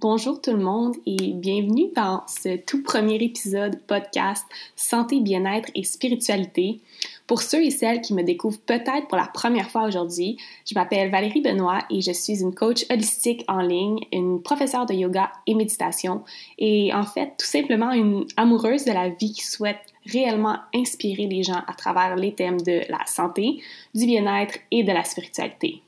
[0.00, 5.84] Bonjour tout le monde et bienvenue dans ce tout premier épisode podcast Santé, bien-être et
[5.84, 6.80] spiritualité.
[7.26, 11.10] Pour ceux et celles qui me découvrent peut-être pour la première fois aujourd'hui, je m'appelle
[11.10, 15.54] Valérie Benoît et je suis une coach holistique en ligne, une professeure de yoga et
[15.54, 16.24] méditation
[16.56, 21.42] et en fait tout simplement une amoureuse de la vie qui souhaite réellement inspirer les
[21.42, 23.62] gens à travers les thèmes de la santé,
[23.94, 25.82] du bien-être et de la spiritualité.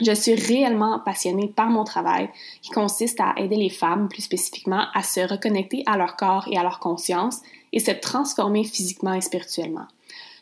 [0.00, 2.30] Je suis réellement passionnée par mon travail
[2.62, 6.56] qui consiste à aider les femmes, plus spécifiquement, à se reconnecter à leur corps et
[6.56, 7.40] à leur conscience
[7.72, 9.86] et se transformer physiquement et spirituellement.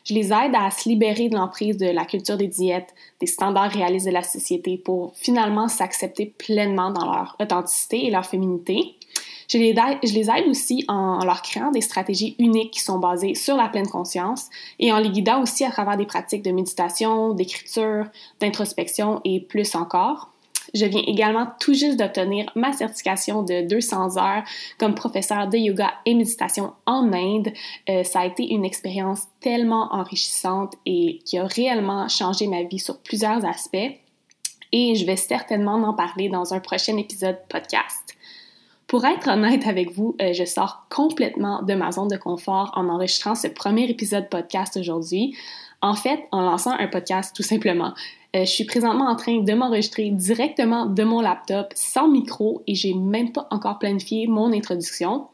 [0.03, 3.71] Je les aide à se libérer de l'emprise de la culture des diètes, des standards
[3.71, 8.95] réalistes de la société pour finalement s'accepter pleinement dans leur authenticité et leur féminité
[9.51, 13.67] je les, aide, aussi en leur créant des stratégies uniques qui sont basées sur la
[13.67, 18.05] pleine conscience et en les guidant aussi à travers des pratiques de méditation, d'écriture,
[18.39, 20.29] d'introspection et plus encore.
[20.73, 24.43] Je viens également tout juste d'obtenir ma certification de 200 heures
[24.77, 27.51] comme professeur de yoga et méditation en Inde.
[27.89, 32.79] Euh, ça a été une expérience tellement enrichissante et qui a réellement changé ma vie
[32.79, 33.99] sur plusieurs aspects.
[34.71, 38.15] Et je vais certainement en parler dans un prochain épisode podcast.
[38.91, 42.89] Pour être honnête avec vous, euh, je sors complètement de ma zone de confort en
[42.89, 45.33] enregistrant ce premier épisode podcast aujourd'hui.
[45.81, 47.93] En fait, en lançant un podcast tout simplement.
[48.35, 52.75] Euh, je suis présentement en train de m'enregistrer directement de mon laptop sans micro et
[52.75, 55.27] j'ai même pas encore planifié mon introduction.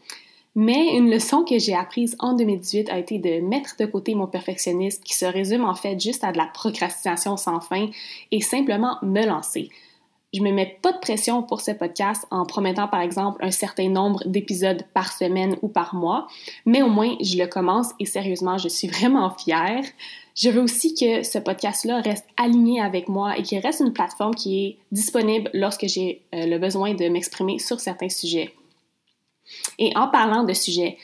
[0.53, 4.27] Mais une leçon que j'ai apprise en 2018 a été de mettre de côté mon
[4.27, 7.87] perfectionnisme qui se résume en fait juste à de la procrastination sans fin
[8.31, 9.71] et simplement me lancer.
[10.33, 13.87] Je me mets pas de pression pour ce podcast en promettant par exemple un certain
[13.87, 16.27] nombre d'épisodes par semaine ou par mois,
[16.65, 19.83] mais au moins je le commence et sérieusement, je suis vraiment fière.
[20.35, 24.35] Je veux aussi que ce podcast-là reste aligné avec moi et qu'il reste une plateforme
[24.35, 28.53] qui est disponible lorsque j'ai euh, le besoin de m'exprimer sur certains sujets.
[29.79, 30.97] Et en parlant de sujets,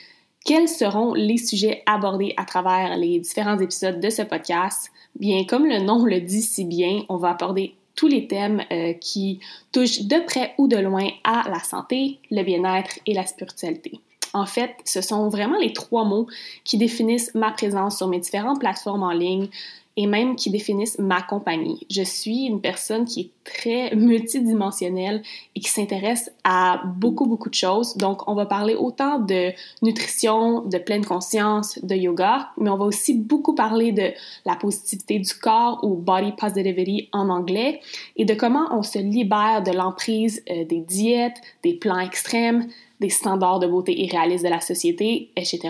[0.46, 4.92] quels seront les sujets abordés à travers les différents épisodes de ce podcast?
[5.16, 8.94] Bien, comme le nom le dit si bien, on va aborder tous les thèmes euh,
[8.94, 9.40] qui
[9.72, 14.00] touchent de près ou de loin à la santé, le bien-être et la spiritualité.
[14.34, 16.28] En fait, ce sont vraiment les trois mots
[16.64, 19.48] qui définissent ma présence sur mes différentes plateformes en ligne,
[19.96, 21.86] et même qui définissent ma compagnie.
[21.90, 25.22] Je suis une personne qui est très multidimensionnelle
[25.56, 27.96] et qui s'intéresse à beaucoup, beaucoup de choses.
[27.98, 29.52] Donc, on va parler autant de
[29.84, 34.12] nutrition, de pleine conscience, de yoga, mais on va aussi beaucoup parler de
[34.46, 37.80] la positivité du corps ou body positivity en anglais
[38.16, 42.68] et de comment on se libère de l'emprise euh, des diètes, des plans extrêmes,
[43.00, 45.70] des standards de beauté irréalistes de la société, etc.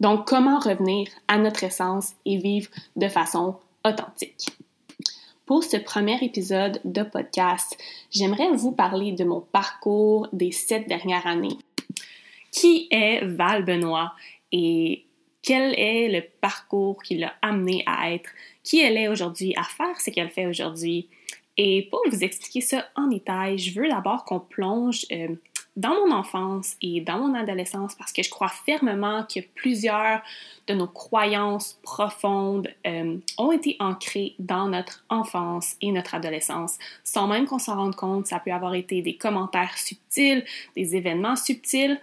[0.00, 4.48] Donc, comment revenir à notre essence et vivre de façon authentique?
[5.44, 7.76] Pour ce premier épisode de podcast,
[8.10, 11.56] j'aimerais vous parler de mon parcours des sept dernières années.
[12.52, 14.12] Qui est Val Benoît
[14.52, 15.04] et
[15.42, 18.30] quel est le parcours qui l'a amené à être?
[18.62, 21.08] Qui elle est aujourd'hui, à faire ce qu'elle fait aujourd'hui?
[21.56, 25.28] Et pour vous expliquer ça en détail, je veux d'abord qu'on plonge euh,
[25.78, 30.20] dans mon enfance et dans mon adolescence parce que je crois fermement que plusieurs
[30.66, 36.78] de nos croyances profondes euh, ont été ancrées dans notre enfance et notre adolescence.
[37.04, 40.44] Sans même qu'on s'en rende compte, ça peut avoir été des commentaires subtils,
[40.76, 42.00] des événements subtils.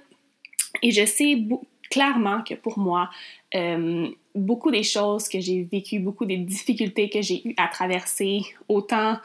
[0.81, 1.45] Et je sais
[1.91, 3.09] clairement que pour moi,
[3.55, 8.41] euh, beaucoup des choses que j'ai vécues, beaucoup des difficultés que j'ai eues à traverser,
[8.69, 9.17] autant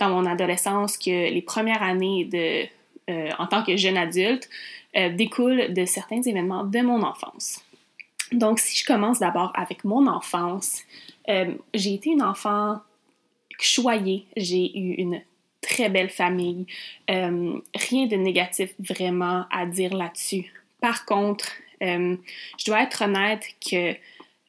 [0.00, 2.77] dans mon adolescence que les premières années de
[3.08, 4.50] euh, en tant que jeune adulte
[4.94, 7.64] euh, découle de certains événements de mon enfance.
[8.32, 10.82] Donc, si je commence d'abord avec mon enfance,
[11.30, 12.80] euh, j'ai été une enfant
[13.58, 15.22] choyée, j'ai eu une
[15.62, 16.66] très belle famille,
[17.08, 20.52] rien de négatif vraiment à dire là-dessus.
[20.80, 23.94] Par contre, je dois être honnête que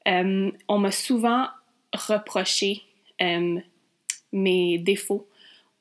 [0.06, 1.48] on m'a souvent
[1.94, 2.84] reproché
[4.32, 5.28] mes défauts.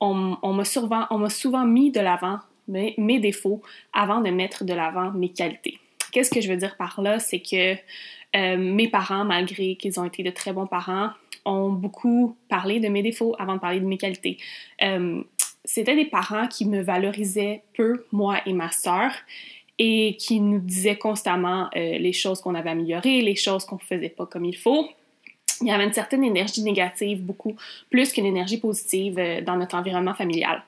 [0.00, 2.38] On, on m'a souvent, souvent mis de l'avant
[2.69, 3.62] mes, défauts
[3.93, 5.79] avant de mettre de l'avant mes qualités.
[6.12, 7.19] Qu'est-ce que je veux dire par là?
[7.19, 7.75] C'est que
[8.37, 11.11] euh, mes parents, malgré qu'ils ont été de très bons parents,
[11.44, 14.38] ont beaucoup parlé de mes défauts avant de parler de mes qualités.
[14.82, 15.23] Euh,
[15.65, 19.12] c'était des parents qui me valorisaient peu, moi et ma sœur,
[19.79, 23.81] et qui nous disaient constamment euh, les choses qu'on avait améliorées, les choses qu'on ne
[23.81, 24.88] faisait pas comme il faut.
[25.61, 27.56] Il y avait une certaine énergie négative, beaucoup
[27.91, 30.62] plus qu'une énergie positive dans notre environnement familial.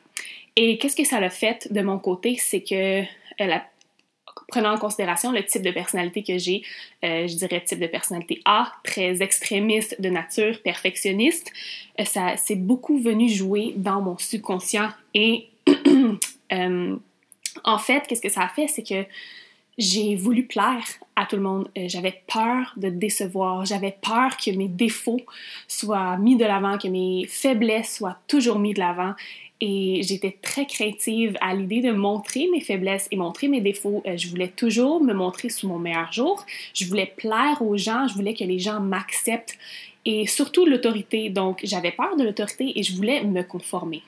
[0.62, 3.58] Et qu'est-ce que ça a fait de mon côté, c'est que euh,
[4.48, 6.60] prenant en considération le type de personnalité que j'ai,
[7.02, 11.50] euh, je dirais type de personnalité A, très extrémiste de nature, perfectionniste,
[11.98, 14.90] euh, ça c'est beaucoup venu jouer dans mon subconscient.
[15.14, 15.48] Et
[17.64, 19.04] En fait, qu'est-ce que ça a fait, c'est que
[19.80, 20.84] j'ai voulu plaire
[21.16, 21.68] à tout le monde.
[21.76, 23.64] Euh, j'avais peur de décevoir.
[23.64, 25.22] J'avais peur que mes défauts
[25.66, 29.14] soient mis de l'avant, que mes faiblesses soient toujours mis de l'avant.
[29.62, 34.02] Et j'étais très craintive à l'idée de montrer mes faiblesses et montrer mes défauts.
[34.06, 36.44] Euh, je voulais toujours me montrer sous mon meilleur jour.
[36.74, 38.06] Je voulais plaire aux gens.
[38.06, 39.58] Je voulais que les gens m'acceptent.
[40.04, 41.30] Et surtout l'autorité.
[41.30, 44.02] Donc, j'avais peur de l'autorité et je voulais me conformer.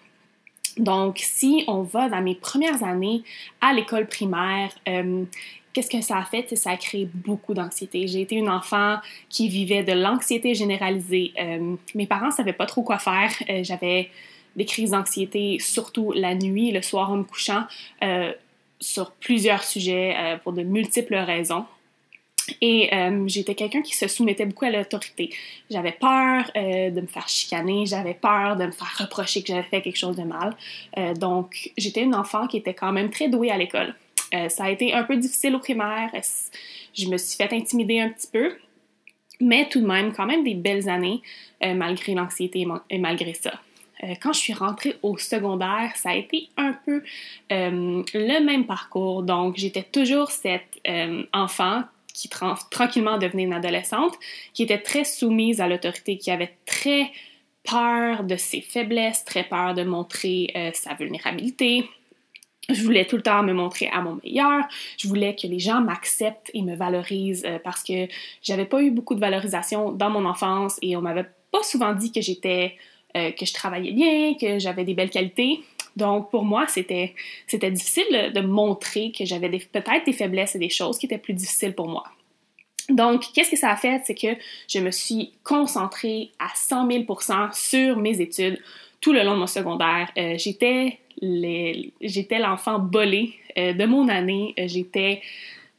[0.79, 3.23] Donc, si on va dans mes premières années
[3.61, 5.25] à l'école primaire, euh,
[5.73, 6.55] qu'est-ce que ça a fait?
[6.57, 8.07] Ça a créé beaucoup d'anxiété.
[8.07, 8.99] J'ai été une enfant
[9.29, 11.33] qui vivait de l'anxiété généralisée.
[11.41, 13.31] Euh, mes parents ne savaient pas trop quoi faire.
[13.49, 14.11] Euh, j'avais
[14.57, 17.65] des crises d'anxiété, surtout la nuit, le soir en me couchant,
[18.81, 20.15] sur plusieurs sujets,
[20.45, 21.65] pour de multiples raisons.
[22.61, 25.31] Et euh, j'étais quelqu'un qui se soumettait beaucoup à l'autorité.
[25.71, 29.63] J'avais peur euh, de me faire chicaner, j'avais peur de me faire reprocher que j'avais
[29.63, 30.57] fait quelque chose de mal.
[30.99, 33.95] Euh, donc, j'étais une enfant qui était quand même très douée à l'école.
[34.49, 36.11] Ça a été un peu difficile au primaire.
[36.95, 38.57] Je me suis fait intimider un petit peu.
[39.41, 41.21] Mais tout de même, quand même des belles années,
[41.61, 43.53] malgré l'anxiété et malgré ça
[44.21, 47.03] quand je suis rentrée au secondaire, ça a été un peu
[47.51, 49.23] le même parcours.
[49.23, 50.81] Donc, j'étais toujours cette
[51.33, 54.15] enfant qui tranquillement devenait une adolescente,
[54.53, 57.11] qui était très soumise à l'autorité, qui avait très
[57.65, 61.89] peur de ses faiblesses, très peur de montrer euh, sa vulnérabilité.
[62.69, 64.65] Je voulais tout le temps me montrer à mon meilleur.
[64.97, 68.07] Je voulais que les gens m'acceptent et me valorisent euh, parce que
[68.43, 72.13] j'avais pas eu beaucoup de valorisation dans mon enfance et on m'avait pas souvent dit
[72.13, 72.77] que j'étais
[73.17, 75.61] euh, que je travaillais bien, que j'avais des belles qualités.
[75.97, 77.15] Donc, pour moi, c'était,
[77.47, 81.35] c'était difficile de montrer que j'avais peut-être des faiblesses et des choses qui étaient plus
[81.35, 82.05] difficiles pour moi.
[82.89, 84.01] Donc, qu'est-ce que ça a fait?
[84.07, 88.59] C'est que je me suis concentrée à 100 000% sur mes études
[89.03, 90.11] tout le long de mon secondaire.
[90.17, 94.55] Euh, j'étais, j'étais l'enfant bolé euh, de mon année.
[94.59, 95.23] Euh, j'étais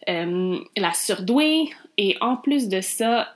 [0.07, 1.69] la surdouée.
[1.97, 3.33] Et en plus de ça,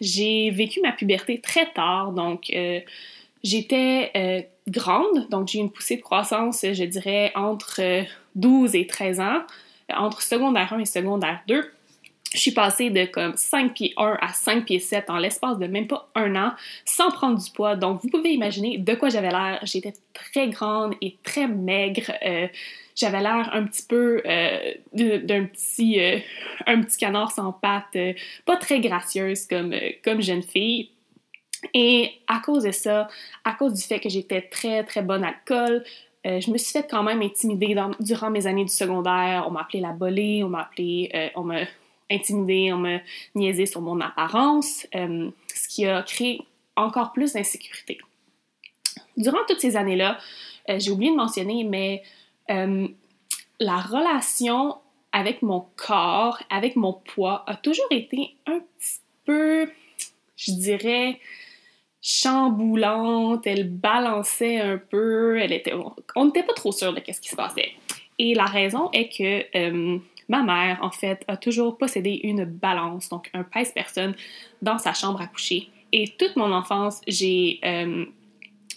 [0.00, 2.12] j'ai vécu ma puberté très tard.
[2.12, 2.52] Donc,
[3.42, 8.04] j'étais grande, donc j'ai une poussée de croissance, je dirais, entre
[8.34, 9.42] 12 et 13 ans,
[9.94, 11.70] entre secondaire 1 et secondaire 2.
[12.34, 15.66] Je suis passée de comme 5 pieds 1 à 5 pieds 7 en l'espace de
[15.66, 16.52] même pas un an,
[16.84, 17.76] sans prendre du poids.
[17.76, 19.60] Donc, vous pouvez imaginer de quoi j'avais l'air.
[19.62, 22.10] J'étais très grande et très maigre.
[22.26, 22.48] Euh,
[22.96, 26.18] j'avais l'air un petit peu euh, d'un petit, euh,
[26.66, 27.96] un petit canard sans pattes,
[28.44, 29.72] pas très gracieuse comme,
[30.04, 30.90] comme jeune fille.
[31.72, 33.08] Et à cause de ça,
[33.44, 35.34] à cause du fait que j'étais très très bonne à
[36.26, 39.44] euh, je me suis fait quand même intimider durant mes années du secondaire.
[39.46, 41.64] On m'a appelé la bolée, on m'a appelé, on m'a
[42.10, 42.98] intimidé, on m'a
[43.34, 46.42] niaisé sur mon apparence, euh, ce qui a créé
[46.76, 47.98] encore plus d'insécurité.
[49.16, 50.18] Durant toutes ces années-là,
[50.68, 52.02] j'ai oublié de mentionner, mais
[52.48, 54.76] la relation
[55.14, 59.70] avec mon corps, avec mon poids, a toujours été un petit peu,
[60.36, 61.20] je dirais,
[62.02, 65.72] chamboulante, elle balançait un peu, elle était,
[66.16, 67.70] on n'était pas trop sûr de ce qui se passait.
[68.18, 69.98] Et la raison est que euh,
[70.28, 74.14] ma mère, en fait, a toujours possédé une balance, donc un pèse-personne,
[74.62, 75.68] dans sa chambre à coucher.
[75.92, 78.04] Et toute mon enfance, j'ai euh,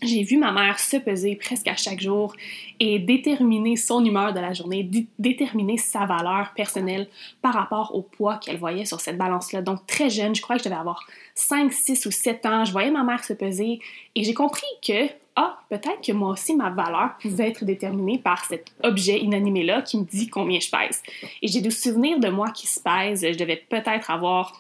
[0.01, 2.35] j'ai vu ma mère se peser presque à chaque jour
[2.79, 7.07] et déterminer son humeur de la journée, déterminer sa valeur personnelle
[7.41, 9.61] par rapport au poids qu'elle voyait sur cette balance-là.
[9.61, 12.71] Donc très jeune, je crois que je devais avoir 5, 6 ou 7 ans, je
[12.71, 13.79] voyais ma mère se peser
[14.15, 18.45] et j'ai compris que, ah, peut-être que moi aussi ma valeur pouvait être déterminée par
[18.45, 21.01] cet objet inanimé-là qui me dit combien je pèse.
[21.41, 24.59] Et j'ai des souvenirs de moi qui se pèse, je devais peut-être avoir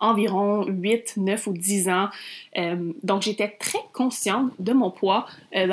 [0.00, 2.08] environ 8, 9 ou 10 ans.
[2.56, 5.26] Euh, donc, j'étais très consciente de mon poids
[5.56, 5.66] euh,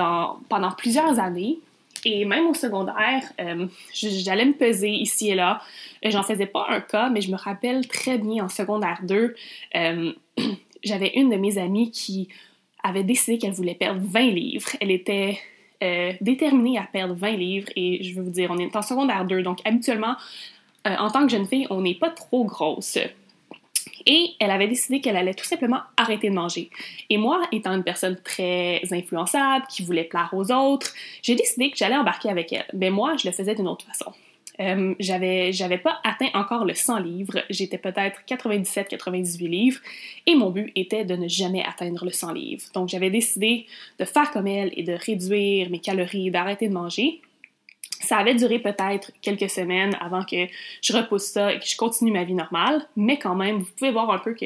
[0.50, 1.60] pendant plusieurs années.
[2.04, 5.62] Et même au secondaire, euh, j'allais me peser ici et là.
[6.04, 9.36] J'en faisais pas un cas, mais je me rappelle très bien en secondaire 2,
[10.84, 12.28] j'avais une de mes amies qui
[12.84, 14.70] avait décidé qu'elle voulait perdre 20 livres.
[14.80, 15.40] Elle était
[16.22, 19.42] déterminée à perdre 20 livres et je veux vous dire, on est en secondaire 2,
[19.42, 20.16] donc habituellement,
[20.86, 23.00] en tant que jeune fille, on n'est pas trop grosse.
[24.06, 26.70] Et elle avait décidé qu'elle allait tout simplement arrêter de manger.
[27.10, 30.94] Et moi, étant une personne très influençable, qui voulait plaire aux autres,
[31.24, 32.66] j'ai décidé que j'allais embarquer avec elle.
[32.74, 34.12] Mais moi, je le faisais d'une autre façon.
[34.60, 39.80] Euh, j'avais, j'avais pas atteint encore le 100 livres, j'étais peut-être 97-98 livres,
[40.26, 42.64] et mon but était de ne jamais atteindre le 100 livres.
[42.74, 43.66] Donc j'avais décidé
[44.00, 47.22] de faire comme elle et de réduire mes calories, d'arrêter de manger,
[48.02, 50.48] ça avait duré peut-être quelques semaines avant que
[50.82, 53.92] je repousse ça et que je continue ma vie normale, mais quand même, vous pouvez
[53.92, 54.46] voir un peu que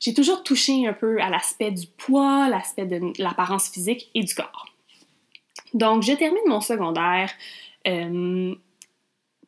[0.00, 4.34] j'ai toujours touché un peu à l'aspect du poids, l'aspect de l'apparence physique et du
[4.34, 4.66] corps.
[5.72, 7.30] Donc, je termine mon secondaire.
[7.86, 8.54] Euh,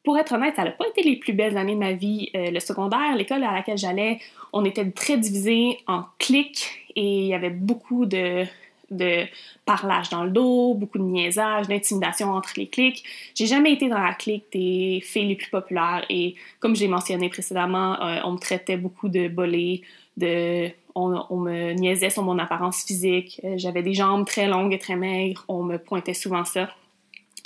[0.03, 2.31] pour être honnête, ça n'a pas été les plus belles années de ma vie.
[2.35, 4.21] Euh, le secondaire, l'école à laquelle j'allais,
[4.53, 8.45] on était très divisés en cliques et il y avait beaucoup de,
[8.90, 9.25] de
[9.64, 13.05] parlage dans le dos, beaucoup de niaisage, d'intimidation entre les cliques.
[13.35, 17.28] J'ai jamais été dans la clique des filles les plus populaires et comme j'ai mentionné
[17.28, 19.83] précédemment, euh, on me traitait beaucoup de bolé,
[20.16, 23.40] de on, on, me niaisait sur mon apparence physique.
[23.45, 25.45] Euh, j'avais des jambes très longues et très maigres.
[25.47, 26.71] On me pointait souvent ça.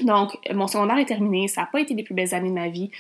[0.05, 1.49] Donc, mon secondaire est terminé.
[1.49, 2.91] Ça n'a pas été les plus belles années de ma vie.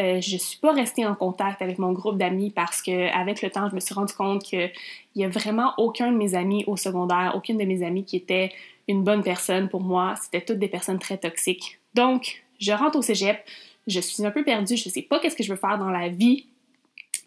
[0.00, 3.50] Euh, je ne suis pas restée en contact avec mon groupe d'amis parce qu'avec le
[3.50, 4.70] temps, je me suis rendu compte qu'il
[5.16, 8.52] n'y a vraiment aucun de mes amis au secondaire, aucune de mes amies qui était
[8.88, 10.14] une bonne personne pour moi.
[10.20, 11.78] C'était toutes des personnes très toxiques.
[11.94, 13.38] Donc, je rentre au cégep.
[13.86, 14.76] Je suis un peu perdue.
[14.76, 16.46] Je ne sais pas qu'est-ce que je veux faire dans la vie.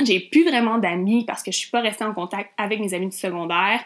[0.03, 2.93] J'ai plus vraiment d'amis parce que je ne suis pas restée en contact avec mes
[2.93, 3.83] amis du secondaire.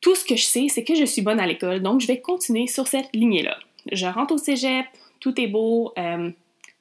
[0.00, 1.80] Tout ce que je sais, c'est que je suis bonne à l'école.
[1.80, 3.58] Donc, je vais continuer sur cette lignée-là
[3.92, 4.86] je rentre au cégep,
[5.20, 6.30] tout est beau, euh,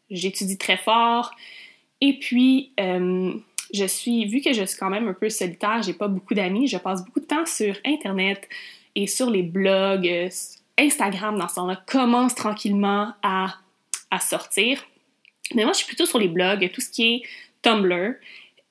[0.10, 1.32] j'étudie très fort.
[2.02, 3.34] Et puis, euh,
[3.74, 6.68] je suis, vu que je suis quand même un peu solitaire, j'ai pas beaucoup d'amis,
[6.68, 8.48] je passe beaucoup de temps sur Internet
[8.96, 10.08] et sur les blogs.
[10.08, 10.30] Euh,
[10.78, 13.56] Instagram, dans ce temps-là, commence tranquillement à,
[14.12, 14.86] à sortir.
[15.54, 17.22] Mais moi, je suis plutôt sur les blogs, tout ce qui est
[17.62, 18.16] Tumblr.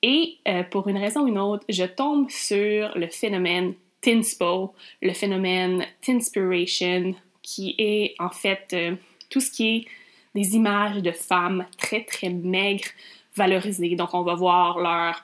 [0.03, 0.37] Et
[0.69, 7.15] pour une raison ou une autre, je tombe sur le phénomène Tinspo, le phénomène Tinspiration,
[7.45, 8.95] qui est en fait euh,
[9.29, 9.85] tout ce qui est
[10.33, 12.89] des images de femmes très très maigres
[13.35, 13.95] valorisées.
[13.95, 15.23] Donc on va voir leur,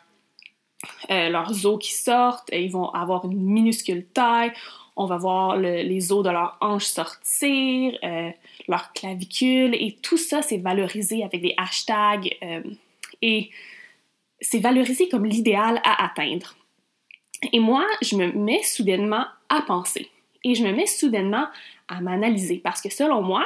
[1.10, 4.54] euh, leurs os qui sortent, ils vont avoir une minuscule taille,
[4.96, 8.30] on va voir les os de leurs hanches sortir, euh,
[8.68, 12.38] leurs clavicules, et tout ça c'est valorisé avec des hashtags
[13.22, 13.50] et
[14.40, 16.56] c'est valorisé comme l'idéal à atteindre.
[17.54, 20.10] Et moi, je me mets soudainement à penser.
[20.44, 21.48] Et je me mets soudainement
[21.92, 22.58] à m'analyser.
[22.58, 23.46] Parce que selon moi,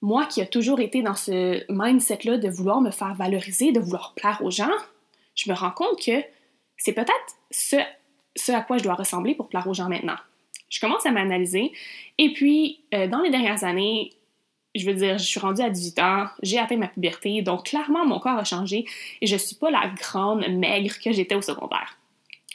[0.00, 4.14] moi qui ai toujours été dans ce mindset-là de vouloir me faire valoriser, de vouloir
[4.14, 4.72] plaire aux gens,
[5.34, 6.22] je me rends compte que
[6.76, 7.76] c'est peut-être ce,
[8.36, 10.16] ce à quoi je dois ressembler pour plaire aux gens maintenant.
[10.68, 11.72] Je commence à m'analyser.
[12.18, 14.12] Et puis, euh, dans les dernières années,
[14.74, 18.06] je veux dire, je suis rendue à 18 ans, j'ai atteint ma puberté, donc clairement,
[18.06, 18.86] mon corps a changé
[19.20, 21.98] et je suis pas la grande maigre que j'étais au secondaire.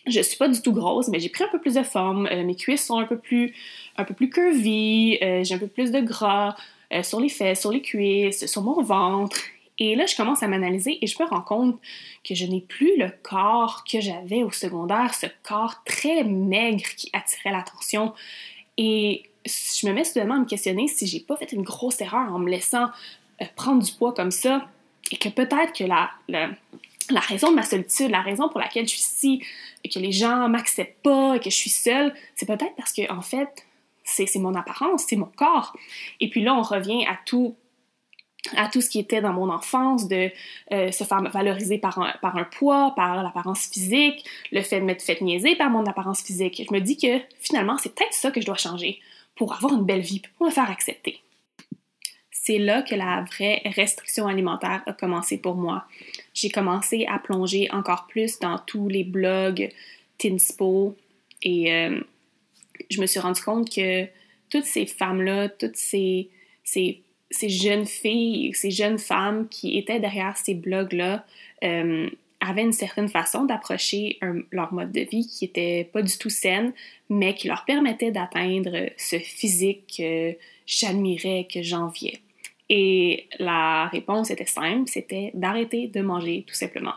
[0.08, 2.28] Je suis pas du tout grosse, mais j'ai pris un peu plus de forme.
[2.28, 3.54] Euh, mes cuisses sont un peu plus,
[3.98, 5.18] un peu plus curvy.
[5.22, 6.56] Euh, j'ai un peu plus de gras
[6.94, 9.38] euh, sur les fesses, sur les cuisses, sur mon ventre.
[9.80, 11.80] Et là, je commence à m'analyser et je me rends compte
[12.28, 17.10] que je n'ai plus le corps que j'avais au secondaire, ce corps très maigre qui
[17.14, 18.14] attirait l'attention.
[18.78, 22.34] Et je me mets soudainement à me questionner si j'ai pas fait une grosse erreur
[22.34, 22.88] en me laissant
[23.56, 24.68] prendre du poids comme ça
[25.12, 26.50] et que peut-être que la, la
[27.10, 29.44] la raison de ma solitude, la raison pour laquelle je suis ici,
[29.84, 33.12] et que les gens m'acceptent pas, et que je suis seule, c'est peut-être parce que,
[33.12, 33.66] en fait,
[34.08, 35.76] c'est mon apparence, c'est mon corps.
[36.20, 37.56] Et puis là, on revient à tout
[38.56, 40.32] à tout ce qui était dans mon enfance, de
[40.72, 44.24] euh, se faire valoriser par un, poids, par l'apparence physique,
[44.54, 46.64] le fait de m'être fait niaiser par mon apparence physique.
[46.66, 49.02] Je me dis que finalement, c'est peut-être ça que je dois changer
[49.36, 51.20] pour avoir une belle vie, pour me faire accepter.
[52.32, 55.86] C'est là que la vraie restriction alimentaire a commencé pour moi
[56.38, 59.72] j'ai commencé à plonger encore plus dans tous les blogs
[60.20, 60.96] Tinspo
[61.42, 62.00] et euh,
[62.90, 64.06] je me suis rendu compte que
[64.50, 66.30] toutes ces femmes-là, toutes ces,
[66.64, 71.26] ces, jeunes filles, ces jeunes femmes qui étaient derrière ces blogs-là
[71.64, 74.20] euh, avaient une certaine façon d'approcher
[74.52, 76.72] leur mode de vie qui était pas du tout saine,
[77.10, 82.20] mais qui leur permettait d'atteindre ce physique que j'admirais, que j'enviais.
[82.70, 86.94] Et la réponse était simple, c'était d'arrêter de manger tout simplement.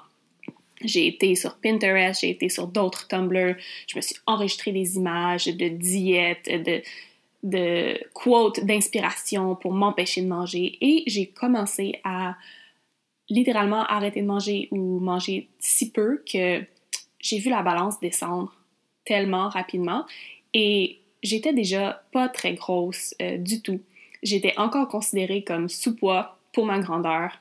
[0.82, 3.56] J'ai été sur Pinterest, j'ai été sur d'autres Tumblr,
[3.86, 6.50] je me suis enregistré des images de diètes,
[7.42, 10.78] de, quotes d'inspiration pour m'empêcher de manger.
[10.80, 12.36] Et j'ai commencé à
[13.28, 16.62] littéralement arrêter de manger ou manger si peu que
[17.20, 18.54] j'ai vu la balance descendre
[19.04, 20.06] tellement rapidement.
[20.54, 23.80] Et j'étais déjà pas très grosse euh, du tout.
[24.22, 27.38] J'étais encore considérée comme sous-poids pour ma grandeur.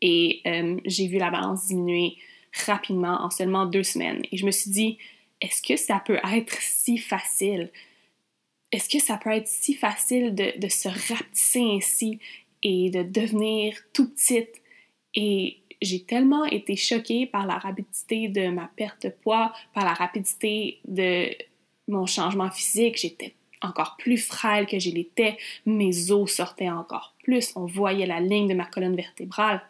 [0.00, 2.16] Et euh, j'ai vu la balance diminuer
[2.66, 4.22] rapidement en seulement deux semaines.
[4.32, 4.98] Et je me suis dit,
[5.40, 7.70] est-ce que ça peut être si facile?
[8.72, 12.18] Est-ce que ça peut être si facile de, se rapetisser ainsi
[12.62, 14.62] et de devenir tout petite?
[15.14, 19.94] Et j'ai tellement été choquée par la rapidité de ma perte de poids, par la
[19.94, 21.30] rapidité de
[21.88, 22.98] mon changement physique.
[22.98, 28.20] J'étais encore plus frêle que je l'étais, mes os sortaient encore plus, on voyait la
[28.20, 29.62] ligne de ma colonne vertébrale.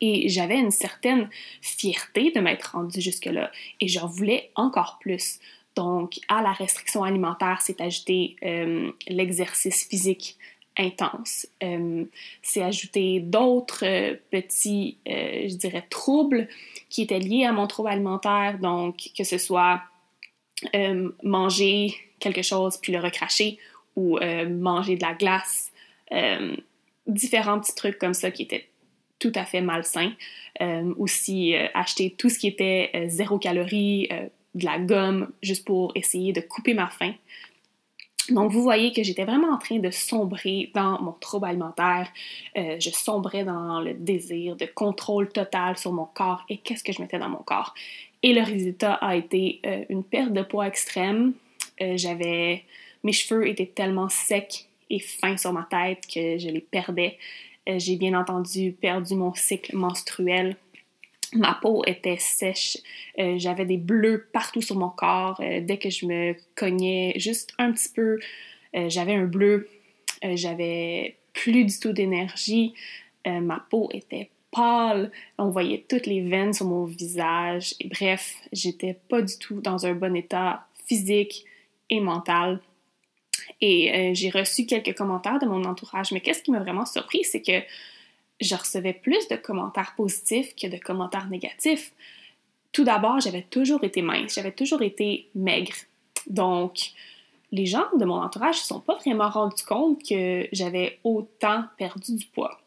[0.00, 1.28] Et j'avais une certaine
[1.60, 3.50] fierté de m'être rendue jusque-là
[3.80, 5.38] et j'en voulais encore plus.
[5.74, 10.36] Donc, à la restriction alimentaire s'est ajouté euh, l'exercice physique
[10.78, 11.46] intense.
[12.42, 16.48] c'est ajouter d'autres petits, je dirais, troubles
[16.90, 19.80] qui étaient liés à mon trouble alimentaire, donc que ce soit
[21.22, 23.58] manger quelque chose puis le recracher
[23.96, 24.18] ou
[24.50, 25.72] manger de la glace,
[27.06, 28.68] différents petits trucs comme ça qui étaient
[29.18, 30.12] tout à fait malsains.
[30.98, 34.08] aussi acheter tout ce qui était zéro calorie,
[34.56, 37.14] de la gomme juste pour essayer de couper ma faim.
[38.30, 42.08] Donc, vous voyez que j'étais vraiment en train de sombrer dans mon trouble alimentaire.
[42.56, 46.92] Euh, je sombrais dans le désir de contrôle total sur mon corps et qu'est-ce que
[46.92, 47.74] je mettais dans mon corps.
[48.24, 51.34] Et le résultat a été euh, une perte de poids extrême.
[51.80, 52.64] Euh, j'avais...
[53.04, 57.18] Mes cheveux étaient tellement secs et fins sur ma tête que je les perdais.
[57.66, 60.56] J'ai bien entendu perdu mon cycle menstruel
[61.36, 62.78] ma peau était sèche,
[63.18, 65.40] euh, j'avais des bleus partout sur mon corps.
[65.40, 68.18] Euh, dès que je me cognais juste un petit peu,
[68.74, 69.68] euh, j'avais un bleu.
[70.22, 72.74] j'avais plus du tout d'énergie.
[73.26, 75.10] ma peau était pâle.
[75.38, 77.74] On voyait toutes les veines sur mon visage.
[77.80, 81.44] Et bref, j'étais pas du tout dans un bon état physique
[81.90, 82.60] et mental.
[83.60, 86.12] Et j'ai reçu quelques commentaires de mon entourage.
[86.12, 87.62] Mais qu'est-ce qui m'a vraiment surpris, c'est que
[88.40, 91.92] je recevais plus de commentaires positifs que de commentaires négatifs.
[92.72, 95.74] Tout d'abord, j'avais toujours été mince, j'avais toujours été maigre.
[96.26, 96.90] Donc,
[97.52, 101.64] les gens de mon entourage ne se sont pas vraiment rendus compte que j'avais autant
[101.78, 102.60] perdu du poids.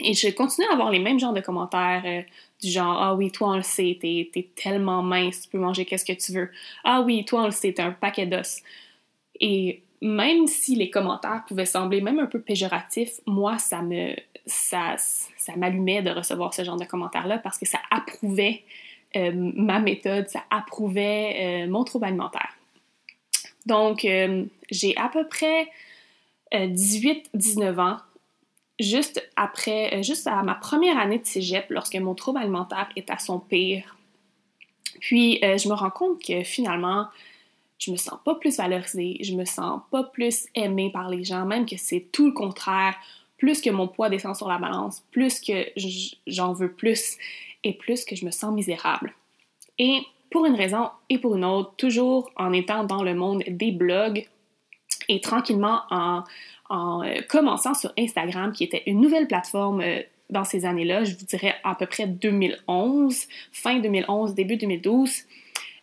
[0.00, 2.22] Et je continue à avoir les mêmes genres de commentaires euh,
[2.60, 5.84] du genre Ah oui, toi on le sait, t'es es tellement mince, tu peux manger
[5.84, 6.50] qu'est-ce que tu veux.
[6.82, 8.62] Ah oui, toi on le sait, t'es un paquet d'os.
[10.02, 13.80] Même si les commentaires pouvaient sembler même un peu péjoratifs, moi ça
[15.56, 18.64] m'allumait de recevoir ce genre de commentaires-là parce que ça approuvait
[19.16, 22.56] euh, ma méthode, ça approuvait euh, mon trouble alimentaire.
[23.66, 25.68] Donc, euh, j'ai à peu près
[26.52, 27.96] 18-19 ans,
[28.78, 33.18] juste après, juste à ma première année de cégep, lorsque mon trouble alimentaire est à
[33.18, 33.96] son pire.
[35.00, 37.08] Puis, je me rends compte que finalement,
[37.84, 41.44] je me sens pas plus valorisée, je me sens pas plus aimée par les gens,
[41.44, 42.94] même que c'est tout le contraire
[43.38, 45.66] plus que mon poids descend sur la balance, plus que
[46.26, 47.18] j'en veux plus
[47.62, 49.12] et plus que je me sens misérable.
[49.78, 49.98] Et
[50.30, 54.26] pour une raison et pour une autre, toujours en étant dans le monde des blogs
[55.08, 56.24] et tranquillement en,
[56.70, 61.26] euh, commençant sur Instagram, qui était une nouvelle plateforme euh, dans ces années-là, je vous
[61.26, 65.12] dirais à peu près 2011, fin 2011, début 2012,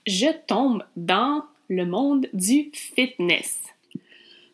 [0.07, 3.61] je tombe dans le monde du fitness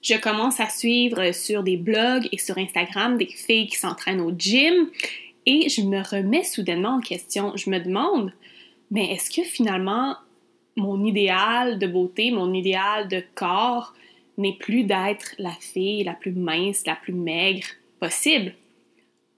[0.02, 4.32] je commence à suivre sur des blogs et sur Instagram des filles qui s'entraînent au
[4.32, 4.90] gym
[5.46, 7.56] et je me remets soudainement en question.
[7.56, 8.32] Je me demande,
[8.92, 10.16] mais est-ce que finalement
[10.76, 13.94] mon idéal de beauté, mon idéal de corps
[14.38, 17.68] n'est plus d'être la fille la plus mince, la plus maigre
[18.00, 18.54] possible?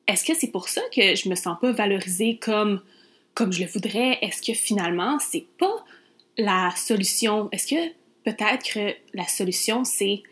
[0.08, 2.82] Est-ce que c'est pour ça que je me sens pas valorisée comme,
[3.34, 4.20] comme je le voudrais?
[4.22, 5.86] Est-ce que finalement c'est pas
[6.40, 7.50] la solution?
[7.52, 7.90] Est-ce que
[8.24, 10.24] peut-être que la solution c'est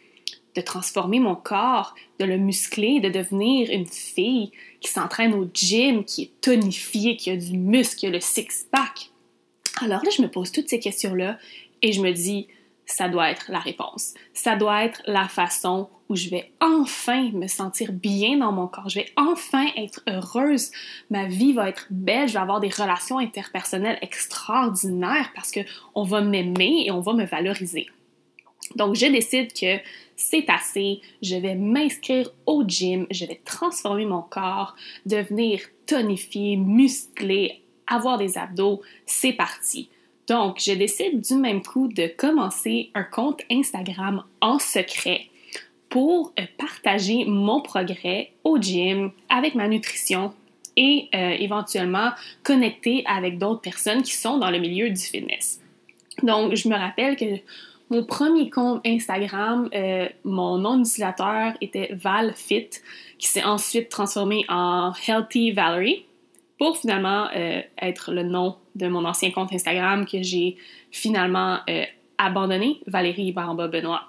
[0.55, 6.03] de transformer mon corps, de le muscler, de devenir une fille qui s'entraîne au gym,
[6.03, 9.11] qui est tonifiée, qui a du muscle, qui a le six-pack?
[9.81, 11.37] Alors là, je me pose toutes ces questions-là
[11.83, 12.47] et je me dis,
[12.87, 14.15] ça doit être la réponse.
[14.33, 18.89] Ça doit être la façon où je vais enfin me sentir bien dans mon corps.
[18.89, 20.71] Je vais enfin être heureuse.
[21.09, 22.27] Ma vie va être belle.
[22.27, 27.25] Je vais avoir des relations interpersonnelles extraordinaires parce qu'on va m'aimer et on va me
[27.25, 27.87] valoriser.
[28.75, 29.77] Donc, je décide que
[30.15, 37.61] c'est assez, je vais m'inscrire au gym, je vais transformer mon corps, devenir tonifié, musclé,
[37.85, 39.89] avoir des abdos, c'est parti.
[40.27, 45.27] Donc, je décide du même coup de commencer un compte Instagram en secret
[45.89, 50.33] pour euh, partager mon progrès au gym avec ma nutrition
[50.75, 52.11] et euh, éventuellement
[52.43, 55.61] connecter avec d'autres personnes qui sont dans le milieu du fitness.
[56.23, 57.25] Donc, je me rappelle que
[57.89, 62.69] mon premier compte Instagram, euh, mon nom d'utilisateur était ValFit,
[63.17, 66.05] qui s'est ensuite transformé en Healthy Valerie,
[66.59, 67.29] pour finalement
[67.77, 70.57] être le nom de mon ancien compte Instagram que j'ai
[70.89, 71.59] finalement
[72.17, 74.07] abandonné, Valérie Baramba Benoît.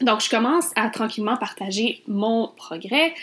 [0.00, 3.14] Donc, je commence à tranquillement partager mon progrès,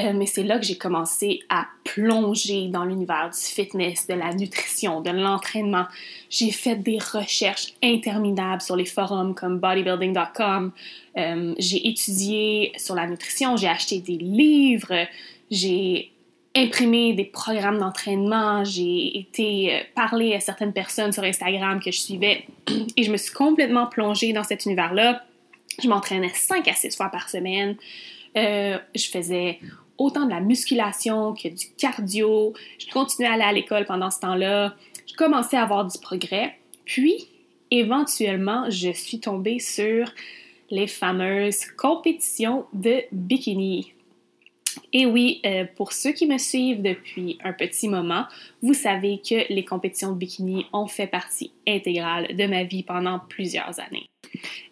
[0.00, 4.32] euh, mais c'est là que j'ai commencé à plonger dans l'univers du fitness, de la
[4.32, 5.86] nutrition, de l'entraînement.
[6.30, 10.72] J'ai fait des recherches interminables sur les forums comme bodybuilding.com.
[11.18, 15.06] Euh, j'ai étudié sur la nutrition, j'ai acheté des livres,
[15.50, 16.12] j'ai
[16.54, 21.98] imprimé des programmes d'entraînement, j'ai été euh, parler à certaines personnes sur Instagram que je
[21.98, 22.46] suivais
[22.96, 25.22] et je me suis complètement plongée dans cet univers-là.
[25.80, 27.76] Je m'entraînais 5 à 6 fois par semaine.
[28.36, 29.58] Euh, je faisais
[29.98, 32.54] autant de la musculation que du cardio.
[32.78, 34.74] Je continuais à aller à l'école pendant ce temps-là.
[35.06, 36.56] Je commençais à avoir du progrès.
[36.84, 37.28] Puis,
[37.70, 40.10] éventuellement, je suis tombée sur
[40.70, 43.92] les fameuses compétitions de bikini.
[44.94, 48.24] Et oui, euh, pour ceux qui me suivent depuis un petit moment,
[48.62, 53.18] vous savez que les compétitions de bikini ont fait partie intégrale de ma vie pendant
[53.18, 54.11] plusieurs années.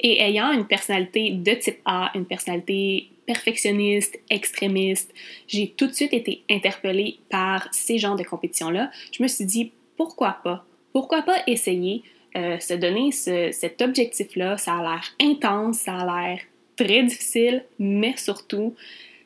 [0.00, 5.12] Et ayant une personnalité de type A, une personnalité perfectionniste, extrémiste,
[5.46, 8.90] j'ai tout de suite été interpellée par ces genres de compétitions-là.
[9.12, 10.64] Je me suis dit, pourquoi pas?
[10.92, 12.02] Pourquoi pas essayer
[12.36, 14.56] euh, se donner cet objectif-là?
[14.56, 16.40] Ça a l'air intense, ça a l'air
[16.76, 18.74] très difficile, mais surtout,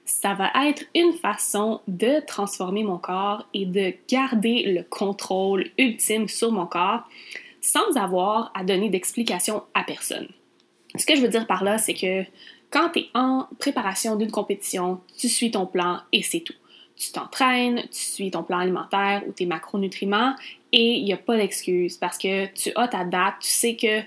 [0.05, 6.29] ça va être une façon de transformer mon corps et de garder le contrôle ultime
[6.29, 7.09] sur mon corps
[7.65, 10.29] sans avoir à donner d'explication à personne.
[10.97, 12.25] Ce que je veux dire par là, c'est que
[12.71, 16.55] quand tu es en préparation d'une compétition, tu suis ton plan et c'est tout.
[16.95, 20.35] Tu t'entraînes, tu suis ton plan alimentaire ou tes macronutriments
[20.73, 24.01] et il n'y a pas d'excuse parce que tu as ta date, tu sais que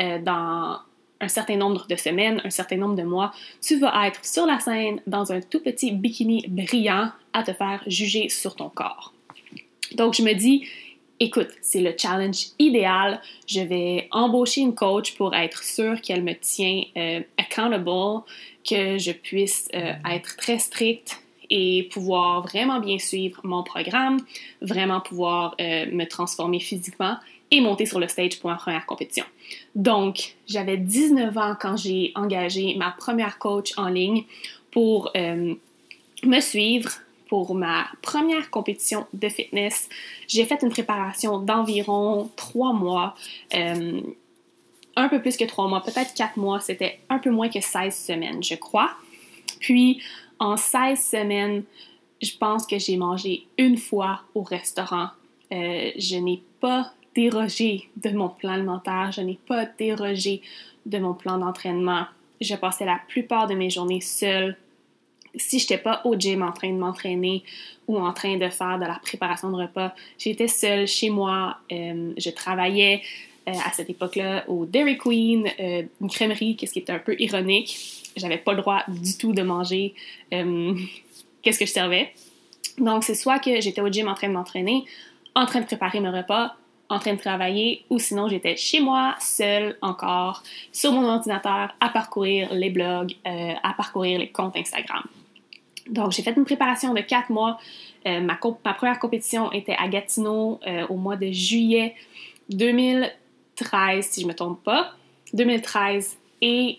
[0.00, 0.78] euh, dans
[1.20, 4.60] un certain nombre de semaines, un certain nombre de mois, tu vas être sur la
[4.60, 9.12] scène dans un tout petit bikini brillant à te faire juger sur ton corps.
[9.96, 10.64] Donc je me dis,
[11.20, 13.20] écoute, c'est le challenge idéal.
[13.46, 18.24] Je vais embaucher une coach pour être sûre qu'elle me tient euh, accountable,
[18.68, 24.18] que je puisse euh, être très stricte et pouvoir vraiment bien suivre mon programme,
[24.62, 27.16] vraiment pouvoir euh, me transformer physiquement
[27.50, 29.24] et monter sur le stage pour ma première compétition.
[29.74, 34.22] Donc, j'avais 19 ans quand j'ai engagé ma première coach en ligne
[34.70, 36.90] pour me suivre
[37.30, 39.88] pour ma première compétition de fitness.
[40.26, 43.14] J'ai fait une préparation d'environ trois mois.
[43.54, 44.00] Euh,
[44.96, 47.96] un peu plus que trois mois, peut-être quatre mois, c'était un peu moins que 16
[47.96, 48.90] semaines, je crois.
[49.60, 50.02] Puis,
[50.40, 51.62] en 16 semaines,
[52.20, 55.10] je pense que j'ai mangé une fois au restaurant.
[55.52, 60.42] Euh, je n'ai pas dérogé de mon plan alimentaire, je n'ai pas dérogé
[60.84, 62.06] de mon plan d'entraînement.
[62.40, 64.56] Je passais la plupart de mes journées seule.
[65.36, 67.44] Si je n'étais pas au gym en train de m'entraîner
[67.86, 71.58] ou en train de faire de la préparation de repas, j'étais seule chez moi.
[71.72, 73.02] Euh, je travaillais
[73.48, 77.14] euh, à cette époque-là au Dairy Queen, euh, une crèmerie, ce qui était un peu
[77.18, 78.10] ironique.
[78.16, 79.94] J'avais pas le droit du tout de manger
[80.30, 82.12] qu'est-ce que je servais.
[82.78, 84.84] Donc, c'est soit que j'étais au gym en train de m'entraîner,
[85.34, 86.56] en train de préparer mes repas,
[86.88, 91.88] en train de travailler ou sinon j'étais chez moi, seule encore, sur mon ordinateur, à
[91.88, 95.02] parcourir les blogs, à parcourir les comptes Instagram.
[95.90, 97.58] Donc j'ai fait une préparation de quatre mois.
[98.06, 101.94] Euh, ma, première compétition était à Gatineau euh, au mois de juillet
[102.48, 104.94] 2013, si je ne me trompe pas.
[105.34, 106.16] 2013.
[106.42, 106.78] Et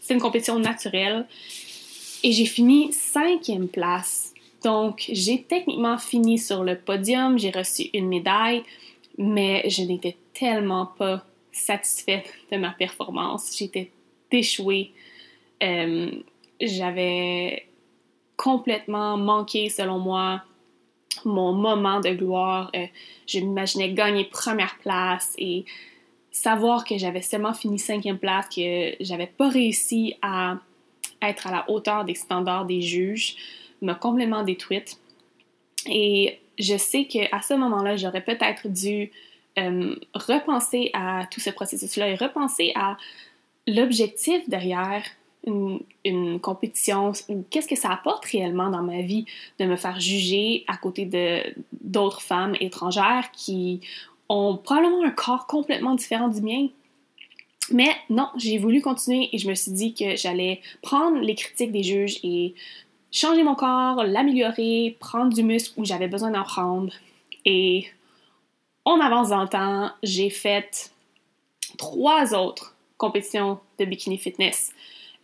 [0.00, 1.26] c'est une compétition naturelle.
[2.22, 4.32] Et j'ai fini cinquième place.
[4.64, 8.62] Donc, j'ai techniquement fini sur le podium, j'ai reçu une médaille,
[9.18, 11.22] mais je n'étais tellement pas
[11.52, 13.54] satisfaite de ma performance.
[13.56, 13.90] J'étais
[14.30, 14.92] déchouée.
[15.62, 16.10] Euh,
[16.60, 17.66] j'avais
[18.36, 20.42] complètement manqué, selon moi,
[21.24, 22.70] mon moment de gloire.
[22.74, 22.86] Euh,
[23.26, 25.64] je m'imaginais gagner première place et
[26.30, 30.58] savoir que j'avais seulement fini cinquième place, que j'avais pas réussi à
[31.22, 33.36] être à la hauteur des standards des juges,
[33.80, 34.98] m'a complètement détruite.
[35.86, 39.10] Et je sais qu'à ce moment-là, j'aurais peut-être dû
[39.58, 42.96] euh, repenser à tout ce processus-là et repenser à
[43.66, 45.04] l'objectif derrière
[45.46, 47.12] une, compétition,
[47.50, 49.26] qu'est-ce que ça apporte réellement dans ma vie
[49.58, 53.80] de me faire juger à côté de d'autres femmes étrangères qui
[54.28, 56.68] ont probablement un corps complètement différent du mien.
[57.70, 61.72] Mais non, j'ai voulu continuer et je me suis dit que j'allais prendre les critiques
[61.72, 62.54] des juges et
[63.10, 66.92] changer mon corps, l'améliorer, prendre du muscle où j'avais besoin d'en prendre.
[67.44, 67.86] Et
[68.84, 70.92] on avance dans le temps, j'ai fait
[71.78, 74.72] trois autres compétitions de bikini fitness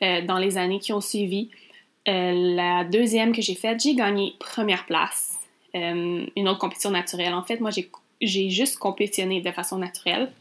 [0.02, 1.50] euh, dans les années qui ont suivi.
[2.08, 5.38] Euh, la deuxième que j'ai faite, j'ai gagné première place.
[5.74, 7.34] Euh, une autre compétition naturelle.
[7.34, 7.70] En fait, moi,
[8.20, 10.32] j'ai juste compétitionné de façon naturelle.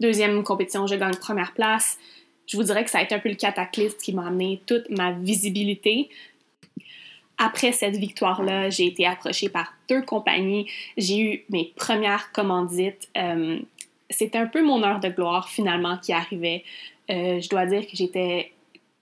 [0.00, 1.98] deuxième compétition, je gagne première place
[2.46, 4.88] je vous dirais que ça a été un peu le cataclysme qui m'a amené toute
[4.90, 6.08] ma visibilité.
[7.38, 10.70] Après cette victoire-là, j'ai été approchée par deux compagnies.
[10.96, 13.10] J'ai eu mes premières commandites.
[14.08, 16.64] C'était un peu mon heure de gloire finalement qui arrivait.
[17.10, 18.52] Euh, je dois dire que j'étais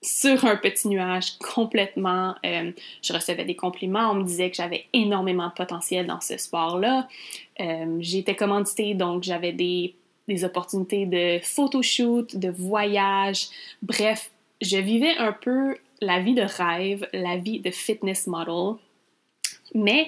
[0.02, 2.34] sur un petit nuage complètement.
[2.44, 4.10] Euh, je recevais des compliments.
[4.10, 7.08] On me disait que j'avais énormément de potentiel dans ce sport-là.
[8.00, 9.94] J'étais commanditée, donc j'avais des
[10.44, 13.48] opportunités de photoshoot, de voyage,
[13.82, 18.76] bref, je vivais un peu la vie de rêve, la vie de fitness model,
[19.74, 20.06] mais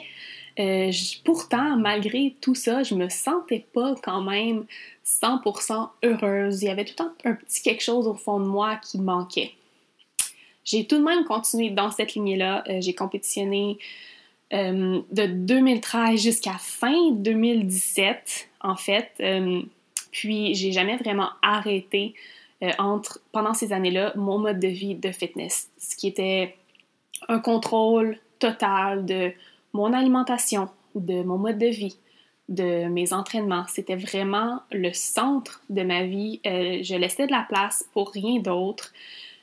[0.58, 0.90] euh,
[1.24, 4.64] pourtant, malgré tout ça, je me sentais pas quand même
[5.06, 6.62] 100% heureuse.
[6.62, 8.98] Il y avait tout le temps un petit quelque chose au fond de moi qui
[8.98, 9.52] manquait.
[10.64, 12.64] J'ai tout de même continué dans cette lignée-là.
[12.68, 13.78] Euh, j'ai compétitionné
[14.52, 19.12] euh, de 2013 jusqu'à fin 2017, en fait.
[20.10, 22.14] puis, j'ai jamais vraiment arrêté
[22.78, 26.56] entre, pendant ces années-là, mon mode de vie de fitness, ce qui était
[27.28, 29.32] un contrôle total de
[29.72, 31.96] mon alimentation, de mon mode de vie,
[32.48, 33.64] de mes entraînements.
[33.68, 36.40] C'était vraiment le centre de ma vie.
[36.46, 38.92] Euh, je laissais de la place pour rien d'autre.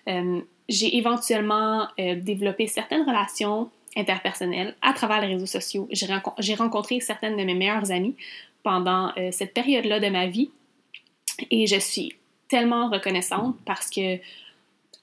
[0.08, 5.88] Euh, j'ai éventuellement euh, développé certaines relations interpersonnelles à travers les réseaux sociaux.
[5.92, 8.16] J'ai rencontré certaines de mes meilleures amies
[8.63, 10.50] pendant cette période-là de ma vie
[11.52, 12.16] et je suis
[12.48, 14.16] tellement reconnaissante parce que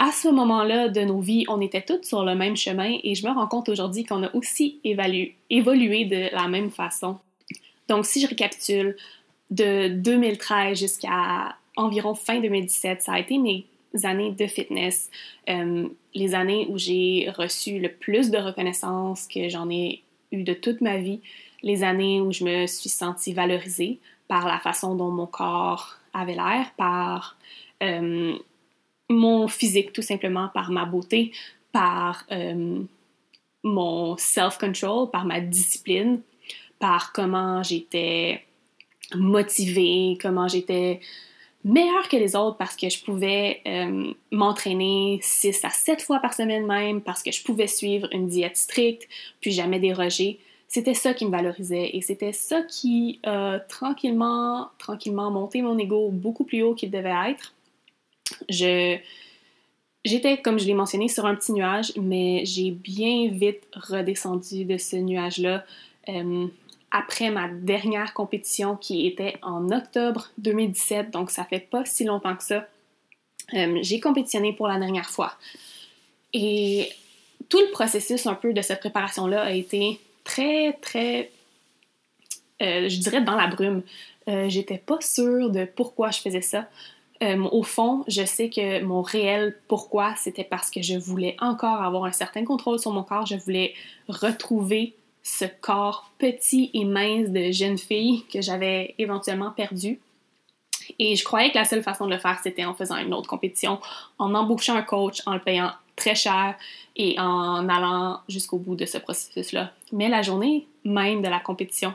[0.01, 3.27] à ce moment-là de nos vies, on était toutes sur le même chemin et je
[3.27, 7.19] me rends compte aujourd'hui qu'on a aussi évolué de la même façon.
[7.91, 8.97] Donc, si je récapitule,
[9.51, 13.67] de 2013 jusqu'à environ fin 2017, ça a été mes
[14.05, 15.11] années de fitness,
[15.49, 20.55] euh, les années où j'ai reçu le plus de reconnaissance que j'en ai eu de
[20.55, 21.21] toute ma vie,
[21.65, 23.99] les années où je me suis sentie valorisée
[24.29, 27.37] par la façon dont mon corps avait l'air, par
[27.83, 28.37] euh,
[29.09, 31.33] mon physique tout simplement, par ma beauté,
[31.73, 32.85] par euh,
[33.65, 36.21] mon self-control, par ma discipline,
[36.81, 38.43] par comment j'étais
[39.15, 41.01] motivée, comment j'étais
[41.63, 46.35] meilleure que les autres parce que je pouvais euh, m'entraîner 6 à 7 fois par
[46.35, 49.09] semaine même, parce que je pouvais suivre une diète stricte,
[49.41, 50.41] puis jamais déroger.
[50.69, 56.11] C'était ça qui me valorisait et c'était ça qui a tranquillement, tranquillement monté mon ego
[56.11, 57.55] beaucoup plus haut qu'il devait être.
[58.49, 58.97] Je,
[60.05, 64.79] j'étais, comme je l'ai mentionné, sur un petit nuage, mais j'ai bien vite redescendu de
[64.79, 65.65] ce nuage-là.
[66.09, 66.47] Euh,
[66.91, 72.37] après ma dernière compétition qui était en octobre 2017, donc ça fait pas si longtemps
[72.37, 72.67] que ça,
[73.55, 75.35] euh, j'ai compétitionné pour la dernière fois.
[76.33, 76.89] Et
[77.49, 81.31] tout le processus un peu de cette préparation-là a été très, très,
[82.63, 83.83] euh, je dirais, dans la brume.
[84.47, 86.69] J'étais pas sûre de pourquoi je faisais ça.
[87.23, 91.83] Euh, au fond, je sais que mon réel pourquoi, c'était parce que je voulais encore
[91.83, 93.27] avoir un certain contrôle sur mon corps.
[93.27, 93.75] Je voulais
[94.09, 100.01] retrouver ce corps petit et mince de jeune fille que j'avais éventuellement perdu.
[100.99, 103.29] Et je croyais que la seule façon de le faire, c'était en faisant une autre
[103.29, 103.79] compétition,
[104.19, 106.57] en embauchant un coach, en le payant très cher
[106.97, 109.73] et en allant jusqu'au bout de ce processus-là.
[109.93, 111.95] Mais la journée même de la compétition,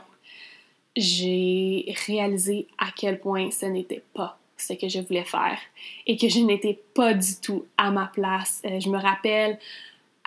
[0.96, 5.58] j'ai réalisé à quel point ce n'était pas ce que je voulais faire
[6.06, 8.62] et que je n'étais pas du tout à ma place.
[8.64, 9.58] Euh, je me rappelle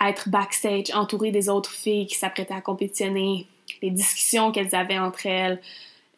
[0.08, 3.46] être backstage, entourée des autres filles qui s'apprêtaient à compétitionner,
[3.82, 5.60] les discussions qu'elles avaient entre elles,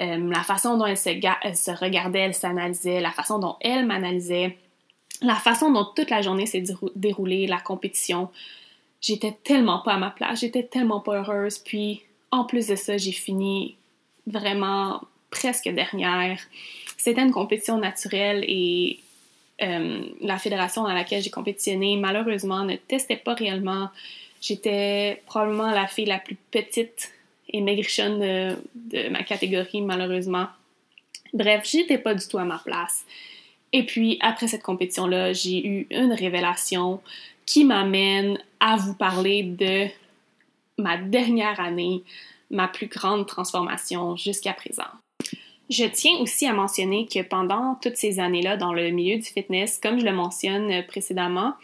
[0.01, 4.57] euh, la façon dont elles se, se regardaient, elles s'analysaient, la façon dont elles m'analysaient,
[5.21, 6.65] la façon dont toute la journée s'est
[6.97, 8.31] déroulée, la compétition.
[9.01, 11.59] J'étais tellement pas à ma place, j'étais tellement pas heureuse.
[11.59, 13.77] Puis, en plus de ça, j'ai fini
[14.27, 16.41] vraiment presque dernière.
[16.97, 19.01] C'était une compétition naturelle et
[19.61, 23.91] euh, la fédération dans laquelle j'ai compétitionné, malheureusement, ne testait pas réellement.
[24.41, 27.13] J'étais probablement la fille la plus petite
[27.49, 28.19] et maigrichonne
[28.75, 30.47] de, ma catégorie, malheureusement.
[31.33, 33.05] Bref, j'étais pas du tout à ma place.
[33.73, 37.01] Et puis, après cette compétition-là, j'ai eu une révélation
[37.47, 39.87] qui m'amène à vous parler de
[40.79, 42.03] ma dernière année,
[42.51, 44.91] ma plus grande transformation jusqu'à présent.
[45.73, 49.79] Je tiens aussi à mentionner que pendant toutes ces années-là dans le milieu du fitness,
[49.83, 51.55] comme je le mentionne précédemment,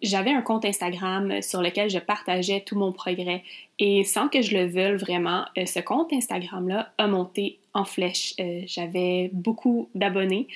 [0.00, 3.42] j'avais un compte Instagram sur lequel je partageais tout mon progrès.
[3.80, 8.34] Et sans que je le veuille vraiment, euh, ce compte Instagram-là a monté en flèche.
[8.38, 10.46] Euh, j'avais beaucoup d'abonnés.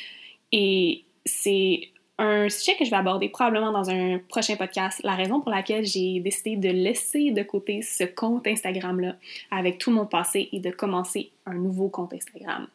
[0.53, 1.89] Et c'est
[2.19, 5.85] un sujet que je vais aborder probablement dans un prochain podcast, la raison pour laquelle
[5.85, 9.17] j'ai décidé de laisser de côté ce compte Instagram-là
[9.51, 12.69] avec tout mon passé et de commencer un nouveau compte Instagram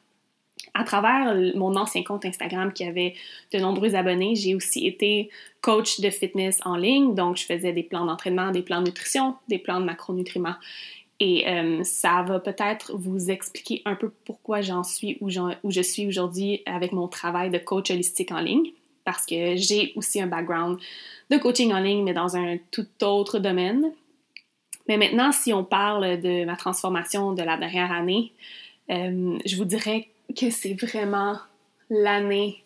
[0.73, 3.15] à travers mon ancien compte Instagram qui avait
[3.53, 5.29] de nombreux abonnés, j'ai aussi été
[5.61, 7.15] coach de fitness en ligne.
[7.15, 10.55] Donc, je faisais des plans d'entraînement, des plans de nutrition, des plans de macronutriments.
[11.19, 16.05] Et euh, ça va peut-être vous expliquer un peu pourquoi j'en suis où, je suis
[16.05, 18.71] aujourd'hui avec mon travail de coach holistique en ligne.
[19.03, 20.79] Parce que j'ai aussi un background
[21.31, 23.91] de coaching en ligne, mais dans un tout autre domaine.
[24.87, 28.31] Mais maintenant, si on parle de ma transformation de la dernière année,
[28.89, 31.37] euh, je vous dirais que c'est vraiment
[31.89, 32.63] l'année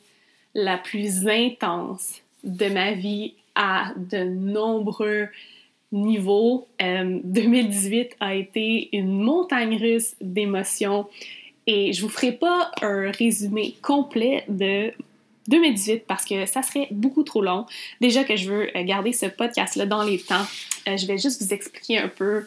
[0.53, 5.29] la plus intense de ma vie à de nombreux
[5.91, 6.67] niveaux.
[6.79, 11.07] 2018 euh, a été une montagne russe d'émotions
[11.67, 14.91] et je vous ferai pas un résumé complet de
[15.47, 17.65] 2018 parce que ça serait beaucoup trop long.
[17.99, 20.45] Déjà que je veux garder ce podcast-là dans les temps,
[20.87, 22.45] euh, je vais juste vous expliquer un peu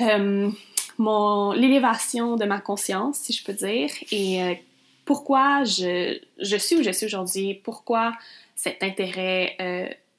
[0.00, 0.50] euh,
[0.98, 4.62] mon l'élévation de ma conscience, si je peux dire, et
[5.04, 8.12] pourquoi je, je, suis où je suis aujourd'hui, pourquoi
[8.54, 9.56] cet intérêt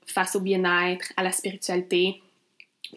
[0.05, 2.21] face au bien-être, à la spiritualité,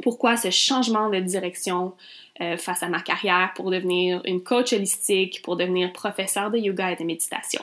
[0.03, 1.95] pourquoi ce changement de direction
[2.41, 6.93] euh, face à ma carrière pour devenir une coach holistique, pour devenir professeur de yoga
[6.93, 7.63] et de méditation.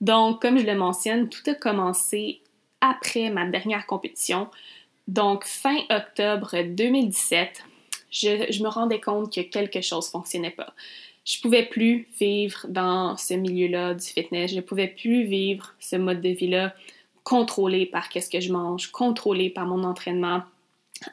[0.00, 2.40] Donc, comme je le mentionne, tout a commencé
[2.80, 4.48] après ma dernière compétition.
[5.08, 7.64] Donc, fin octobre 2017,
[8.10, 10.72] je, me rendais compte que quelque chose fonctionnait pas.
[11.24, 14.54] Je pouvais plus vivre dans ce milieu-là du fitness.
[14.54, 16.74] Je pouvais plus vivre ce mode de vie-là
[17.22, 20.42] contrôlé par qu'est-ce que je mange, contrôlé par mon entraînement,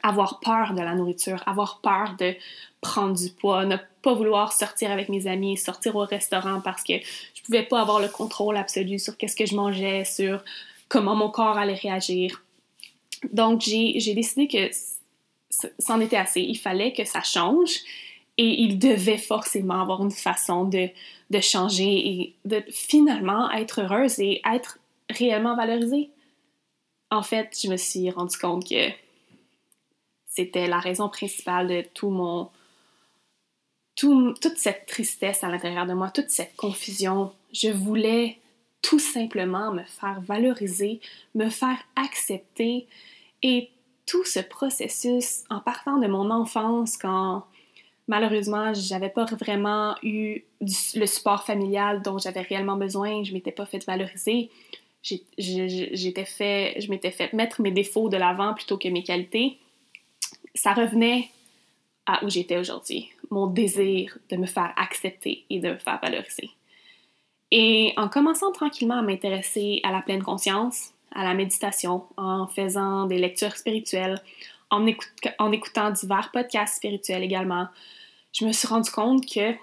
[0.02, 2.34] avoir peur de la nourriture, avoir peur de
[2.80, 6.94] prendre du poids, ne pas vouloir sortir avec mes amis, sortir au restaurant parce que
[7.34, 10.42] je pouvais pas avoir le contrôle absolu sur qu'est-ce que je mangeais, sur
[10.88, 12.42] comment mon corps allait réagir.
[13.32, 14.70] Donc j'ai décidé que
[15.78, 17.80] c'en était assez, il fallait que ça change
[18.38, 20.88] et il devait forcément avoir une façon de,
[21.30, 24.78] de changer et de finalement être heureuse et être
[25.10, 26.10] réellement valorisée.
[27.10, 28.90] En fait, je me suis rendu compte que
[30.26, 32.50] c'était la raison principale de tout mon.
[33.94, 37.32] toute cette tristesse à l'intérieur de moi, toute cette confusion.
[37.52, 38.38] Je voulais
[38.82, 41.00] tout simplement me faire valoriser,
[41.34, 42.86] me faire accepter.
[43.42, 43.70] Et
[44.06, 47.44] tout ce processus, en partant de mon enfance, quand
[48.08, 53.66] malheureusement j'avais pas vraiment eu le support familial dont j'avais réellement besoin, je m'étais pas
[53.66, 54.50] fait valoriser,
[55.02, 59.58] j'étais fait, je m'étais fait mettre mes défauts de l'avant plutôt que mes qualités
[60.56, 61.28] ça revenait
[62.06, 66.50] à où j'étais aujourd'hui, mon désir de me faire accepter et de me faire valoriser.
[67.50, 73.06] Et en commençant tranquillement à m'intéresser à la pleine conscience, à la méditation, en faisant
[73.06, 74.22] des lectures spirituelles,
[74.70, 77.68] en, écoutant divers podcasts spirituels également,
[78.32, 79.54] je me suis rendu compte que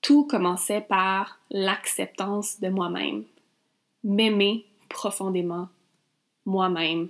[0.00, 3.24] tout commençait par l'acceptance de moi-même,
[4.04, 5.68] m'aimer profondément
[6.46, 7.08] moi-même,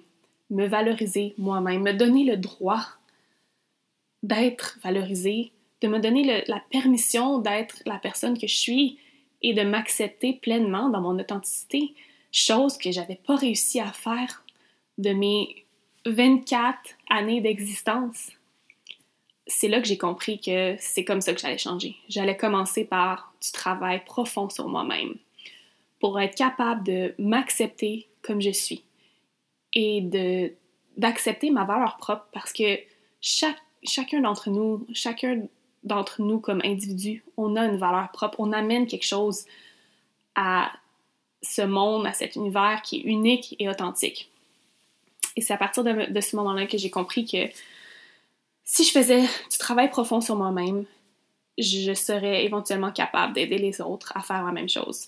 [0.51, 2.81] me valoriser moi-même, me donner le droit
[4.23, 8.99] d'être valorisée, de me donner la permission d'être la personne que je suis
[9.43, 11.95] et de m'accepter pleinement dans mon authenticité,
[12.33, 14.45] chose que j'avais pas réussi à faire
[14.99, 15.65] de mes
[16.07, 16.79] 24
[17.11, 18.31] années d'existence.
[19.47, 21.97] C'est là que j'ai compris que c'est comme ça que j'allais changer.
[22.09, 25.15] J'allais commencer par du travail profond sur moi-même
[26.01, 28.85] pour être capable de m'accepter comme je suis,
[29.73, 30.53] et de
[30.97, 32.79] d'accepter ma valeur propre parce que
[33.21, 35.47] chaque, chacun d'entre nous, chacun
[35.85, 39.45] d'entre nous comme individu, on a une valeur propre, on amène quelque chose
[40.35, 40.73] à
[41.43, 44.31] ce monde, à cet univers qui est unique et authentique.
[45.37, 47.49] Et c'est à partir de, ce moment-là que j'ai compris que
[48.65, 50.85] si je faisais du travail profond sur moi-même,
[51.57, 55.07] je serais éventuellement capable d'aider les autres à faire la même chose.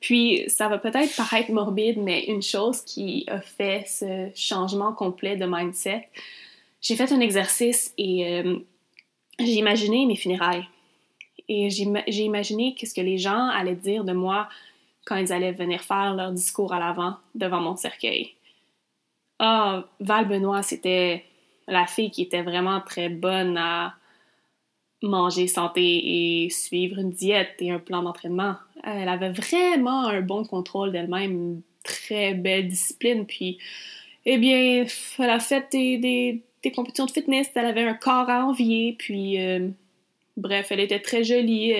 [0.00, 5.36] Puis, ça va peut-être paraître morbide, mais une chose qui a fait ce changement complet
[5.36, 6.08] de mindset,
[6.80, 8.58] j'ai fait un exercice et euh,
[9.40, 10.66] j'ai imaginé mes funérailles.
[11.48, 14.48] Et j'ai imaginé qu'est-ce que les gens allaient dire de moi
[15.08, 18.34] quand ils allaient venir faire leur discours à l'avant devant mon cercueil.
[19.38, 21.24] Ah, Val Benoît, c'était
[21.66, 23.94] la fille qui était vraiment très bonne à
[25.02, 28.56] manger santé et suivre une diète et un plan d'entraînement.
[28.84, 33.24] Elle avait vraiment un bon contrôle d'elle-même, une très belle discipline.
[33.24, 33.58] Puis,
[34.26, 34.84] eh bien,
[35.18, 36.42] elle a fait des,
[36.74, 38.94] compétitions de fitness, elle avait un corps à envier.
[38.98, 39.68] Puis, euh,
[40.36, 41.72] bref, elle était très jolie.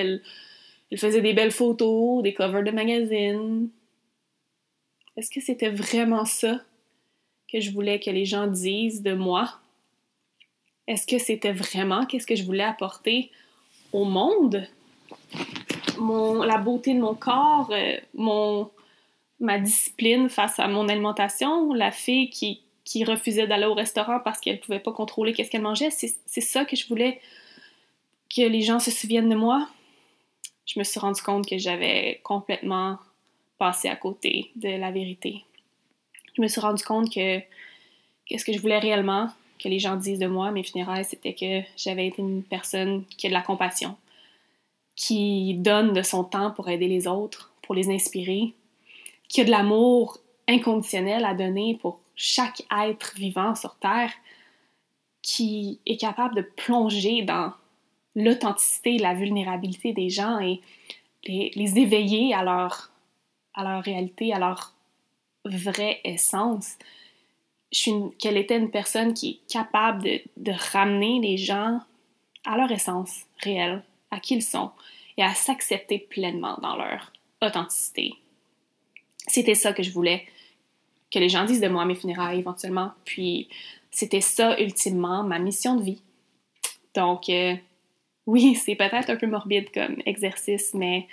[0.90, 3.68] Elle faisait des belles photos, des covers de magazines.
[5.16, 6.60] Est-ce que c'était vraiment ça
[7.52, 9.58] que je voulais que les gens disent de moi?
[10.86, 13.30] Est-ce que c'était vraiment qu'est-ce que je voulais apporter
[13.92, 14.66] au monde?
[15.98, 18.70] Mon, la beauté de mon corps, euh, mon,
[19.40, 24.40] ma discipline face à mon alimentation, la fille qui, qui refusait d'aller au restaurant parce
[24.40, 27.20] qu'elle ne pouvait pas contrôler qu'est-ce qu'elle mangeait, c'est ça que je voulais
[28.34, 29.68] que les gens se souviennent de moi.
[30.68, 32.98] Je me suis rendu compte que j'avais complètement
[33.56, 35.44] passé à côté de la vérité.
[36.36, 37.40] Je me suis rendu compte que
[38.26, 41.62] qu'est-ce que je voulais réellement, que les gens disent de moi, mes funérailles, c'était que
[41.76, 43.96] j'avais été une personne qui a de la compassion,
[44.94, 48.52] qui donne de son temps pour aider les autres, pour les inspirer,
[49.28, 54.12] qui a de l'amour inconditionnel à donner pour chaque être vivant sur Terre
[55.22, 57.52] qui est capable de plonger dans
[58.18, 60.60] l'authenticité, la vulnérabilité des gens et
[61.24, 62.90] les, éveiller à leur,
[63.54, 64.74] à leur réalité, à leur
[65.44, 66.76] vraie essence.
[68.18, 71.80] Qu'elle était une personne qui est capable de, de ramener les gens
[72.44, 74.70] à leur essence réelle, à qui ils sont,
[75.18, 77.12] et à s'accepter pleinement dans leur
[77.42, 78.14] authenticité.
[79.26, 80.26] C'était ça que je voulais
[81.10, 82.92] que les gens disent de moi à mes funérailles éventuellement.
[83.04, 83.48] Puis
[83.90, 86.02] c'était ça ultimement ma mission de vie.
[86.94, 87.54] Donc euh,
[88.28, 91.08] oui, c'est peut-être un peu morbide comme exercice, mais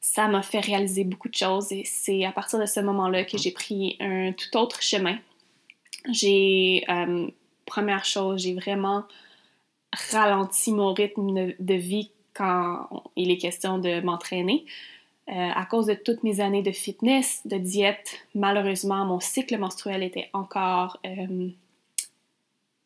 [0.00, 3.36] ça m'a fait réaliser beaucoup de choses et c'est à partir de ce moment-là que
[3.36, 5.18] j'ai pris un tout autre chemin.
[6.10, 7.26] J'ai, euh,
[7.66, 9.04] première chose, j'ai vraiment
[10.10, 14.64] ralenti mon rythme de vie quand il est question de m'entraîner.
[15.30, 20.02] Euh, à cause de toutes mes années de fitness, de diète, malheureusement, mon cycle menstruel
[20.02, 21.48] était encore euh,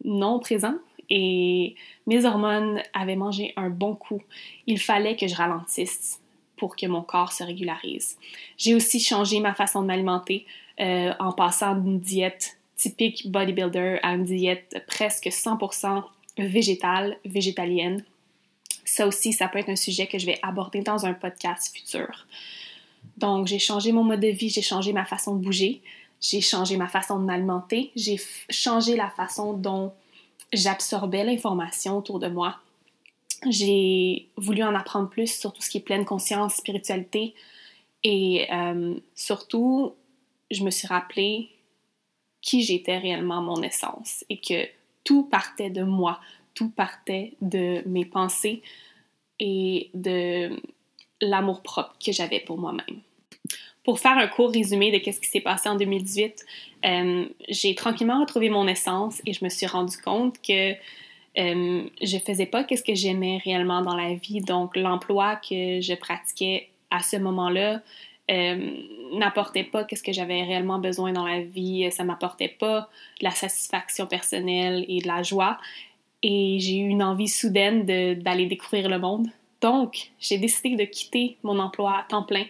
[0.05, 0.77] non présent
[1.11, 1.75] et
[2.07, 4.23] mes hormones avaient mangé un bon coup.
[4.67, 6.21] Il fallait que je ralentisse
[6.57, 8.19] pour que mon corps se régularise.
[8.57, 10.45] J'ai aussi changé ma façon de m'alimenter
[10.81, 16.03] euh, en passant d'une diète typique bodybuilder à une diète presque 100%
[16.39, 18.05] végétale, végétalienne.
[18.85, 22.27] Ça aussi, ça peut être un sujet que je vais aborder dans un podcast futur.
[23.17, 25.83] Donc, j'ai changé mon mode de vie, j'ai changé ma façon de bouger,
[26.21, 29.93] j'ai changé ma façon de m'alimenter, j'ai changé la façon dont
[30.53, 32.57] j'absorbais l'information autour de moi.
[33.49, 37.35] J'ai voulu en apprendre plus sur tout ce qui est pleine conscience, spiritualité
[38.05, 39.95] et euh, surtout,
[40.51, 41.51] je me suis rappelé
[42.41, 44.69] qui j'étais réellement, mon essence et que
[45.05, 46.21] tout partait de moi,
[46.55, 48.63] tout partait de mes pensées
[49.41, 50.61] et de
[51.21, 53.01] l'amour propre que j'avais pour moi-même.
[53.89, 56.45] Pour faire un court résumé de ce qui s'est passé en 2018,
[56.85, 62.19] euh, j'ai tranquillement retrouvé mon essence et je me suis rendu compte que euh, je
[62.19, 64.43] faisais pas ce que j'aimais réellement dans la vie.
[64.43, 67.81] Donc, l'emploi que je pratiquais à ce moment-là
[68.31, 68.73] euh,
[69.15, 71.91] n'apportait pas ce que j'avais réellement besoin dans la vie.
[71.91, 75.57] Ça m'apportait pas de la satisfaction personnelle et de la joie
[76.23, 79.29] et j'ai eu une envie soudaine d'aller découvrir le monde.
[79.63, 82.45] Donc, j'ai décidé de quitter mon emploi à temps plein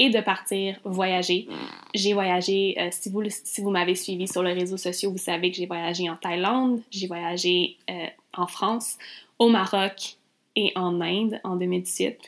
[0.00, 1.46] et de partir voyager.
[1.94, 5.50] J'ai voyagé, euh, si vous, si vous m'avez suivi sur les réseaux sociaux, vous savez
[5.50, 8.96] que j'ai voyagé en Thaïlande, j'ai voyagé euh, en France,
[9.38, 10.16] au Maroc
[10.56, 12.18] et en Inde en 2017.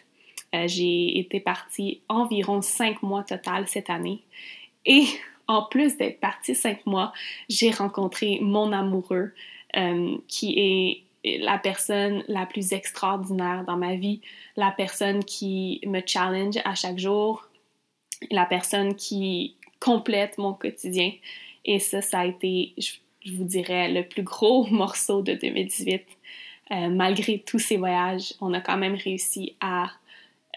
[0.55, 4.21] Euh, j'ai été partie environ cinq mois total cette année.
[4.85, 5.05] Et
[5.49, 7.15] en plus d'être partie cinq mois,
[7.49, 9.33] j'ai rencontré mon amoureux
[10.29, 10.59] qui
[11.25, 14.21] est la personne la plus extraordinaire dans ma vie,
[14.57, 17.49] la personne qui me challenge à chaque jour,
[18.31, 21.13] la personne qui complète mon quotidien.
[21.65, 22.93] Et ça, ça a été, je,
[23.33, 26.03] vous dirais, le plus gros morceau de 2018.
[26.71, 29.91] Euh, malgré tous ces voyages, on a quand même réussi à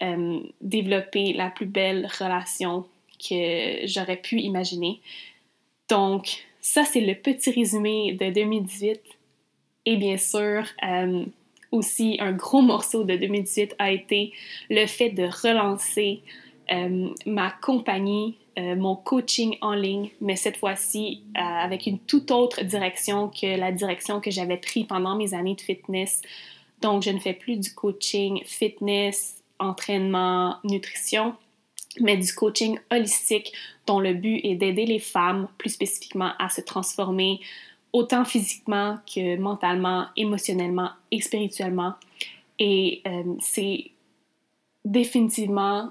[0.02, 2.86] euh, développer la plus belle relation
[3.18, 5.00] que j'aurais pu imaginer.
[5.88, 9.00] Donc, ça, c'est le petit résumé de 2018.
[9.86, 11.24] Et bien sûr, euh,
[11.70, 14.32] aussi, un gros morceau de 2018 a été
[14.68, 16.22] le fait de relancer
[16.72, 22.64] euh, ma compagnie, euh, mon coaching en ligne, mais cette fois-ci avec une toute autre
[22.64, 26.22] direction que la direction que j'avais prise pendant mes années de fitness.
[26.82, 31.34] Donc, je ne fais plus du coaching fitness, entraînement, nutrition,
[32.00, 33.52] mais du coaching holistique
[33.86, 37.40] dont le but est d'aider les femmes, plus spécifiquement, à se transformer
[37.92, 41.94] autant physiquement que mentalement, émotionnellement et spirituellement.
[42.58, 43.90] Et euh, c'est
[44.84, 45.90] définitivement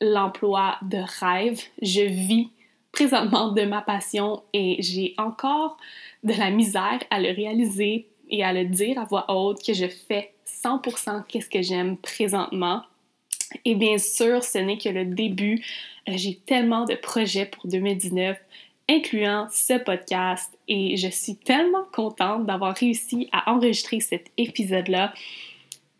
[0.00, 1.60] l'emploi de rêve.
[1.82, 2.50] Je vis
[2.92, 5.76] présentement de ma passion et j'ai encore
[6.24, 9.86] de la misère à le réaliser et à le dire à voix haute que je
[9.86, 10.32] fais
[10.64, 12.82] 100% qu'est-ce que j'aime présentement.
[13.64, 15.64] Et bien sûr, ce n'est que le début.
[16.08, 18.38] Euh, j'ai tellement de projets pour 2019,
[18.88, 25.12] incluant ce podcast, et je suis tellement contente d'avoir réussi à enregistrer cet épisode-là.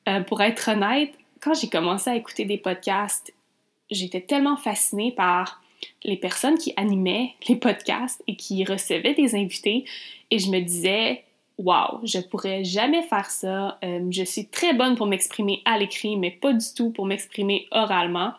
[0.08, 3.32] Euh, pour être honnête, quand j'ai commencé à écouter des podcasts,
[3.90, 5.62] j'étais tellement fascinée par
[6.04, 9.84] les personnes qui animaient les podcasts et qui recevaient des invités,
[10.30, 11.24] et je me disais,
[11.58, 13.78] wow, je pourrais jamais faire ça.
[13.84, 17.66] Euh, je suis très bonne pour m'exprimer à l'écrit, mais pas du tout pour m'exprimer
[17.70, 18.32] oralement.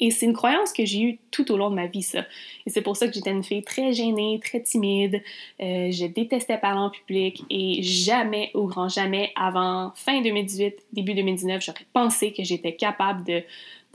[0.00, 2.24] Et c'est une croyance que j'ai eue tout au long de ma vie, ça.
[2.66, 5.22] Et c'est pour ça que j'étais une fille très gênée, très timide.
[5.60, 11.14] Euh, je détestais parler en public et jamais, au grand jamais, avant fin 2018, début
[11.14, 13.44] 2019, j'aurais pensé que j'étais capable de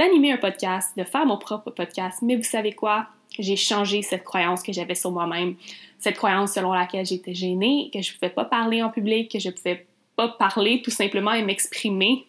[0.02, 2.20] d'animer un podcast, de faire mon propre podcast.
[2.22, 3.08] Mais vous savez quoi?
[3.39, 5.56] j'ai changé cette croyance que j'avais sur moi-même,
[5.99, 9.39] cette croyance selon laquelle j'étais gênée, que je ne pouvais pas parler en public, que
[9.39, 9.86] je ne pouvais
[10.16, 12.26] pas parler tout simplement et m'exprimer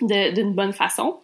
[0.00, 1.16] d'une bonne façon.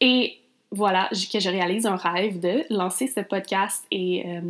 [0.00, 0.38] Et
[0.70, 4.40] voilà, que je réalise un rêve de lancer ce podcast et euh,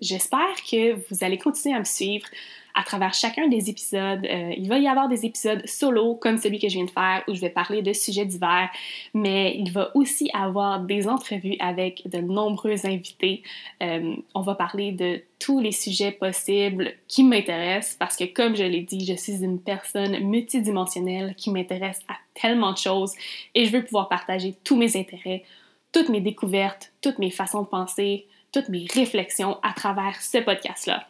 [0.00, 2.26] j'espère que vous allez continuer à me suivre
[2.74, 4.26] à travers chacun des épisodes.
[4.26, 7.22] Euh, il va y avoir des épisodes solo, comme celui que je viens de faire,
[7.28, 8.68] où je vais parler de sujets divers,
[9.14, 13.42] mais il va aussi avoir des entrevues avec de nombreux invités.
[13.82, 18.64] Euh, on va parler de tous les sujets possibles qui m'intéressent parce que, comme je
[18.64, 23.12] l'ai dit, je suis une personne multidimensionnelle qui m'intéresse à tellement de choses
[23.54, 25.44] et je veux pouvoir partager tous mes intérêts,
[25.92, 31.06] toutes mes découvertes, toutes mes façons de penser, toutes mes réflexions à travers ce podcast-là.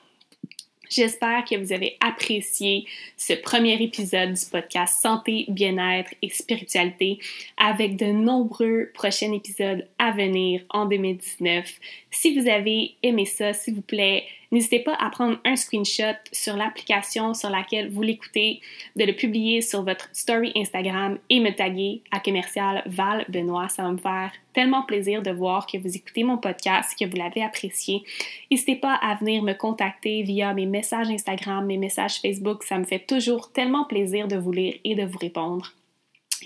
[0.95, 2.87] J'espère que vous avez apprécié
[3.17, 7.19] ce premier épisode du podcast Santé, bien-être et spiritualité
[7.57, 11.81] avec de nombreux prochains épisodes à venir en 2019.
[12.15, 16.57] Si vous avez aimé ça, s'il vous plaît, N'hésitez pas à prendre un screenshot sur
[16.57, 18.61] l'application sur laquelle vous l'écoutez,
[18.95, 23.69] de le publier sur votre story Instagram et me taguer à commercial Val Benoît.
[23.69, 27.17] Ça va me faire tellement plaisir de voir que vous écoutez mon podcast, que vous
[27.17, 28.05] l'avez apprécié.
[28.49, 32.63] N'hésitez pas à venir me contacter via mes messages Instagram, mes messages Facebook.
[32.63, 35.73] Ça me fait toujours tellement plaisir de vous lire et de vous répondre.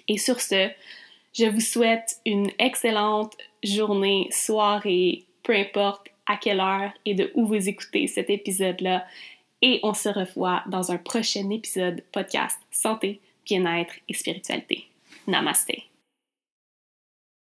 [0.09, 0.71] Et sur ce,
[1.35, 7.47] je vous souhaite une excellente journée, soirée, peu importe à quelle heure et de où
[7.47, 9.07] vous écoutez cet épisode-là.
[9.63, 14.85] Et on se revoit dans un prochain épisode podcast Santé, bien-être et spiritualité.
[15.27, 15.88] Namaste.